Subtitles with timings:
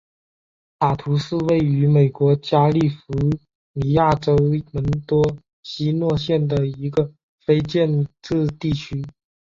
[0.79, 3.13] 塔图是位于美国加利福
[3.73, 4.35] 尼亚州
[4.71, 5.23] 门多
[5.61, 7.13] 西诺县的一个
[7.45, 9.05] 非建制地区。